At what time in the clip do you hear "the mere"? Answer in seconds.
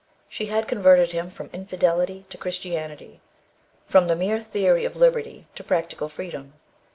4.07-4.41